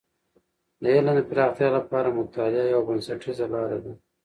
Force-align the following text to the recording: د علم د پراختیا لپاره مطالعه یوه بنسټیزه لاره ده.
د 0.81 0.83
علم 0.95 1.13
د 1.17 1.21
پراختیا 1.29 1.69
لپاره 1.77 2.15
مطالعه 2.19 2.65
یوه 2.73 2.85
بنسټیزه 2.87 3.45
لاره 3.53 3.77
ده. 3.83 3.93